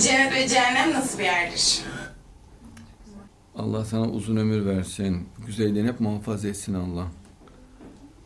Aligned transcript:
Cennet 0.00 0.34
ve 0.34 0.48
cehennem 0.48 0.92
nasıl 0.92 1.18
bir 1.18 1.24
yerdir? 1.24 1.82
Allah 3.56 3.84
sana 3.84 4.08
uzun 4.08 4.36
ömür 4.36 4.66
versin. 4.66 5.28
Güzelliğini 5.46 5.88
hep 5.88 6.00
muhafaza 6.00 6.48
etsin 6.48 6.74
Allah. 6.74 7.06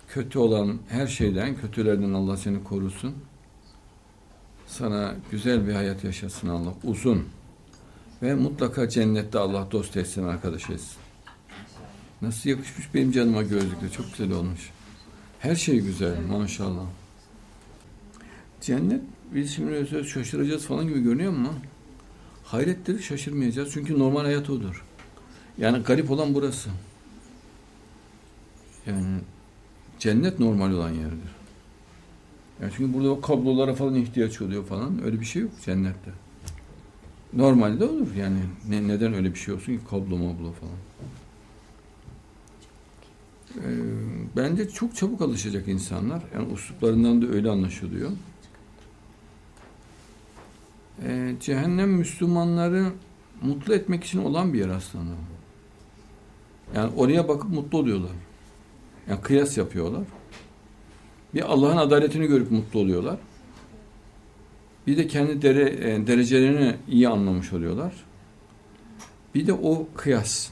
Kötü 0.08 0.38
olan 0.38 0.78
her 0.88 1.06
şeyden, 1.06 1.56
kötülerden 1.56 2.12
Allah 2.12 2.36
seni 2.36 2.64
korusun. 2.64 3.14
Sana 4.66 5.14
güzel 5.30 5.68
bir 5.68 5.72
hayat 5.72 6.04
yaşasın 6.04 6.48
Allah. 6.48 6.74
Uzun. 6.84 7.28
Ve 8.22 8.34
mutlaka 8.34 8.88
cennette 8.88 9.38
Allah 9.38 9.68
dost 9.70 9.96
etsin, 9.96 10.24
arkadaş 10.24 10.70
etsin. 10.70 10.96
Nasıl 12.22 12.50
yakışmış 12.50 12.94
benim 12.94 13.12
canıma 13.12 13.42
gözlükle. 13.42 13.90
Çok 13.90 14.06
güzel 14.10 14.32
olmuş. 14.32 14.70
Her 15.40 15.56
şey 15.56 15.80
güzel 15.80 16.20
maşallah. 16.20 16.86
Cennet 18.60 19.02
biz 19.34 19.54
şimdi 19.54 20.06
şaşıracağız 20.06 20.66
falan 20.66 20.88
gibi 20.88 21.00
görünüyor 21.00 21.32
ama 21.32 21.52
hayret 22.44 22.86
dedik 22.86 23.02
şaşırmayacağız. 23.02 23.72
Çünkü 23.72 23.98
normal 23.98 24.24
hayat 24.24 24.50
odur. 24.50 24.84
Yani 25.58 25.78
garip 25.78 26.10
olan 26.10 26.34
burası. 26.34 26.70
Yani 28.86 29.20
cennet 29.98 30.38
normal 30.38 30.72
olan 30.72 30.90
yerdir. 30.90 31.36
Yani 32.62 32.72
çünkü 32.76 32.94
burada 32.94 33.10
o 33.10 33.20
kablolara 33.20 33.74
falan 33.74 33.94
ihtiyaç 33.94 34.40
oluyor 34.40 34.64
falan. 34.64 35.04
Öyle 35.04 35.20
bir 35.20 35.24
şey 35.24 35.42
yok 35.42 35.50
cennette. 35.64 36.10
Normalde 37.32 37.84
olur 37.84 38.14
yani. 38.14 38.38
Ne, 38.68 38.88
neden 38.88 39.14
öyle 39.14 39.34
bir 39.34 39.38
şey 39.38 39.54
olsun 39.54 39.72
ki 39.72 39.80
kablo 39.90 40.16
mablo 40.16 40.52
falan. 40.52 40.76
Ee, 43.56 43.70
bence 44.36 44.68
çok 44.68 44.96
çabuk 44.96 45.22
alışacak 45.22 45.68
insanlar. 45.68 46.22
Yani 46.34 46.52
usluplarından 46.52 47.22
da 47.22 47.26
öyle 47.26 47.50
anlaşılıyor. 47.50 48.10
Ee, 51.04 51.34
cehennem 51.40 51.90
Müslümanları 51.90 52.86
mutlu 53.42 53.74
etmek 53.74 54.04
için 54.04 54.24
olan 54.24 54.52
bir 54.52 54.58
yer 54.58 54.68
aslında. 54.68 55.14
Yani 56.74 56.90
oraya 56.96 57.28
bakıp 57.28 57.50
mutlu 57.50 57.78
oluyorlar. 57.78 58.10
Yani 59.08 59.20
kıyas 59.20 59.58
yapıyorlar. 59.58 60.02
Bir 61.34 61.52
Allah'ın 61.52 61.76
adaletini 61.76 62.26
görüp 62.26 62.50
mutlu 62.50 62.80
oluyorlar. 62.80 63.18
Bir 64.86 64.96
de 64.96 65.06
kendi 65.06 65.42
dere, 65.42 65.92
e, 65.92 66.06
derecelerini 66.06 66.74
iyi 66.88 67.08
anlamış 67.08 67.52
oluyorlar. 67.52 67.92
Bir 69.34 69.46
de 69.46 69.52
o 69.52 69.88
kıyas. 69.96 70.50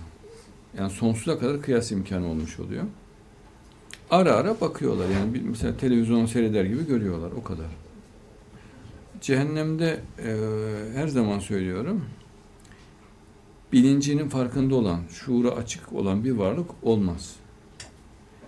Yani 0.79 0.91
sonsuza 0.91 1.39
kadar 1.39 1.63
kıyas 1.63 1.93
imkanı 1.93 2.27
olmuş 2.27 2.61
oluyor. 2.61 2.85
Ara 4.11 4.33
ara 4.33 4.61
bakıyorlar. 4.61 5.09
Yani 5.09 5.43
mesela 5.45 5.77
televizyon 5.77 6.27
seyreder 6.27 6.65
gibi 6.65 6.87
görüyorlar. 6.87 7.33
O 7.33 7.43
kadar. 7.43 7.84
Cehennemde 9.25 10.01
e, 10.19 10.37
her 10.95 11.09
zaman 11.09 11.39
söylüyorum 11.39 12.05
bilincinin 13.73 14.29
farkında 14.29 14.75
olan, 14.75 15.01
şuura 15.11 15.51
açık 15.51 15.93
olan 15.93 16.25
bir 16.25 16.31
varlık 16.31 16.71
olmaz. 16.83 17.37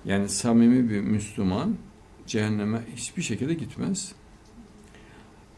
Yani 0.04 0.28
samimi 0.28 0.90
bir 0.90 1.00
Müslüman 1.00 1.76
cehenneme 2.26 2.80
hiçbir 2.96 3.22
şekilde 3.22 3.54
gitmez. 3.54 4.12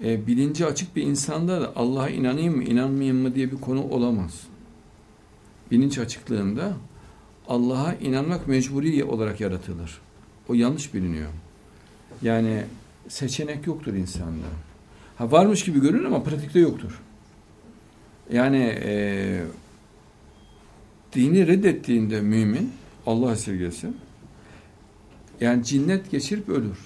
E, 0.05 0.27
bilinci 0.27 0.67
açık 0.67 0.97
bir 0.97 1.03
insanda 1.03 1.61
da 1.61 1.73
Allah'a 1.77 2.09
inanayım 2.09 2.57
mı, 2.57 2.65
inanmayayım 2.65 3.17
mı 3.17 3.35
diye 3.35 3.53
bir 3.53 3.61
konu 3.61 3.83
olamaz. 3.83 4.43
Bilinç 5.71 5.99
açıklığında 5.99 6.77
Allah'a 7.49 7.95
inanmak 7.95 8.49
mecburi 8.49 9.05
olarak 9.05 9.41
yaratılır. 9.41 10.01
O 10.49 10.55
yanlış 10.55 10.95
biliniyor. 10.95 11.31
Yani 12.23 12.65
seçenek 13.09 13.67
yoktur 13.67 13.95
insanda. 13.95 14.69
Ha 15.19 15.33
varmış 15.33 15.65
gibi 15.65 15.81
görünür 15.81 16.05
ama 16.05 16.23
pratikte 16.23 16.59
yoktur. 16.59 17.01
Yani 18.33 18.79
e, 18.85 19.43
dini 21.13 21.47
reddettiğinde 21.47 22.21
mümin, 22.21 22.73
Allah 23.07 23.33
esirgesin, 23.33 23.97
yani 25.41 25.65
cinnet 25.65 26.11
geçirip 26.11 26.49
ölür. 26.49 26.79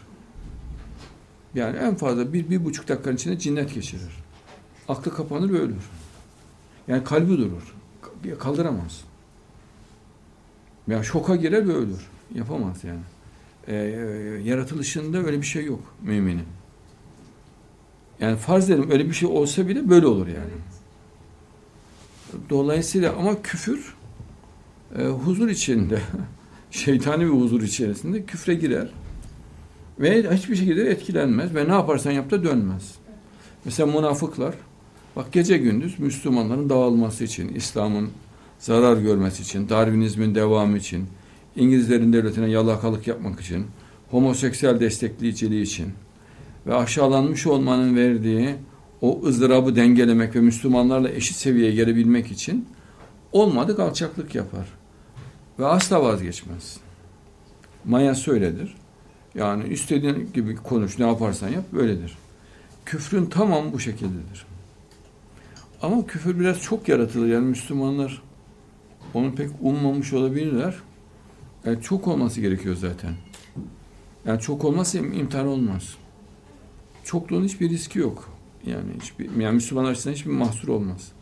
Yani 1.54 1.76
en 1.76 1.94
fazla 1.94 2.32
bir, 2.32 2.50
bir 2.50 2.64
buçuk 2.64 2.88
dakikanın 2.88 3.16
içinde 3.16 3.38
cinnet 3.38 3.74
geçirir. 3.74 4.22
Aklı 4.88 5.14
kapanır 5.14 5.52
ve 5.52 5.58
ölür. 5.58 5.90
Yani 6.88 7.04
kalbi 7.04 7.38
durur. 7.38 7.74
Kaldıramaz. 8.38 9.04
Yani 10.88 11.04
şoka 11.04 11.36
girer 11.36 11.68
ve 11.68 11.72
ölür. 11.72 12.08
Yapamaz 12.34 12.84
yani. 12.84 13.00
Ee, 13.66 13.74
yaratılışında 14.44 15.18
öyle 15.18 15.40
bir 15.40 15.46
şey 15.46 15.64
yok 15.64 15.94
müminin. 16.02 16.46
Yani 18.22 18.36
farz 18.36 18.70
edelim 18.70 18.90
öyle 18.90 19.08
bir 19.08 19.12
şey 19.12 19.28
olsa 19.28 19.68
bile 19.68 19.88
böyle 19.88 20.06
olur 20.06 20.26
yani. 20.26 20.52
Dolayısıyla 22.50 23.12
ama 23.18 23.42
küfür 23.42 23.94
e, 24.98 25.04
huzur 25.04 25.48
içinde, 25.48 25.98
şeytani 26.70 27.24
bir 27.24 27.30
huzur 27.30 27.62
içerisinde 27.62 28.24
küfre 28.24 28.54
girer. 28.54 28.88
Ve 29.98 30.34
hiçbir 30.36 30.56
şekilde 30.56 30.90
etkilenmez 30.90 31.54
ve 31.54 31.68
ne 31.68 31.72
yaparsan 31.72 32.10
yap 32.10 32.30
da 32.30 32.44
dönmez. 32.44 32.94
Mesela 33.64 33.92
münafıklar, 33.92 34.54
bak 35.16 35.32
gece 35.32 35.58
gündüz 35.58 35.98
Müslümanların 35.98 36.70
dağılması 36.70 37.24
için, 37.24 37.54
İslam'ın 37.54 38.10
zarar 38.58 38.96
görmesi 38.96 39.42
için, 39.42 39.68
Darwinizmin 39.68 40.34
devamı 40.34 40.78
için, 40.78 41.06
İngilizlerin 41.56 42.12
devletine 42.12 42.50
yalakalık 42.50 43.06
yapmak 43.06 43.40
için, 43.40 43.66
homoseksüel 44.10 44.80
destekleyiciliği 44.80 45.62
için 45.62 45.92
ve 46.66 46.74
aşağılanmış 46.74 47.46
olmanın 47.46 47.96
verdiği 47.96 48.56
o 49.00 49.20
ızdırabı 49.26 49.76
dengelemek 49.76 50.36
ve 50.36 50.40
Müslümanlarla 50.40 51.10
eşit 51.10 51.36
seviyeye 51.36 51.74
gelebilmek 51.74 52.30
için 52.30 52.68
olmadık 53.32 53.80
alçaklık 53.80 54.34
yapar. 54.34 54.66
Ve 55.58 55.66
asla 55.66 56.02
vazgeçmez. 56.02 56.76
Maya 57.84 58.14
söyledir. 58.14 58.74
Yani 59.34 59.68
istediğin 59.68 60.30
gibi 60.34 60.56
konuş, 60.56 60.98
ne 60.98 61.06
yaparsan 61.06 61.48
yap, 61.48 61.64
böyledir. 61.72 62.18
Küfrün 62.84 63.26
tamamı 63.26 63.72
bu 63.72 63.78
şekildedir. 63.80 64.46
Ama 65.82 66.06
küfür 66.06 66.40
biraz 66.40 66.60
çok 66.60 66.88
yaratılır. 66.88 67.28
Yani 67.28 67.46
Müslümanlar 67.46 68.22
onu 69.14 69.34
pek 69.34 69.50
ummamış 69.60 70.12
olabilirler. 70.12 70.74
Yani 71.64 71.82
çok 71.82 72.08
olması 72.08 72.40
gerekiyor 72.40 72.76
zaten. 72.76 73.14
Yani 74.26 74.40
çok 74.40 74.64
olmazsa 74.64 74.98
imtihan 74.98 75.46
olmaz. 75.46 75.96
Çokluğun 77.04 77.44
hiçbir 77.44 77.70
riski 77.70 77.98
yok. 77.98 78.30
Yani 78.66 78.90
hiçbir, 79.02 79.40
yani 79.40 79.54
Müslüman 79.54 79.84
açısından 79.84 80.14
hiçbir 80.14 80.30
mahsur 80.30 80.68
olmaz. 80.68 81.12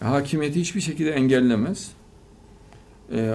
Hakimiyeti 0.00 0.60
hiçbir 0.60 0.80
şekilde 0.80 1.10
engellemez. 1.10 1.90
Ee, 3.12 3.34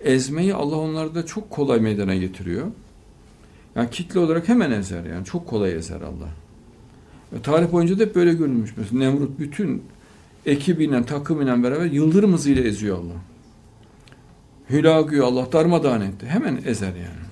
ezmeyi 0.00 0.54
Allah 0.54 0.76
onlarda 0.76 1.26
çok 1.26 1.50
kolay 1.50 1.80
meydana 1.80 2.14
getiriyor. 2.14 2.66
Yani 3.76 3.90
kitle 3.90 4.20
olarak 4.20 4.48
hemen 4.48 4.70
ezer 4.70 5.04
yani. 5.04 5.24
Çok 5.24 5.46
kolay 5.46 5.74
ezer 5.74 6.00
Allah. 6.00 6.28
Ve 7.32 7.42
tarih 7.42 7.72
boyunca 7.72 7.98
da 7.98 8.02
hep 8.02 8.14
böyle 8.14 8.32
görülmüş. 8.32 8.74
Mesela 8.76 8.98
Nemrut 8.98 9.38
bütün 9.38 9.82
ekibiyle, 10.46 11.04
takımıyla 11.04 11.62
beraber 11.62 11.86
yıldırım 11.86 12.32
hızıyla 12.32 12.62
eziyor 12.62 12.98
Allah. 12.98 13.20
Hülagü'yü 14.70 15.22
Allah 15.22 15.52
darmadağın 15.52 16.00
etti. 16.00 16.26
Hemen 16.26 16.62
ezer 16.66 16.94
yani. 16.94 17.29